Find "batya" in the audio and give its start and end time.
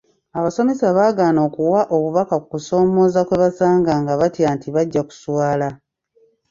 4.19-4.47